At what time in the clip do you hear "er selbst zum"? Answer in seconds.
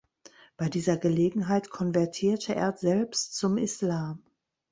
2.55-3.59